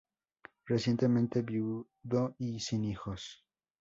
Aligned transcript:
Recientemente 0.65 1.43
viudo 1.43 2.33
y 2.39 2.59
sin 2.59 2.85
hijos. 2.85 3.45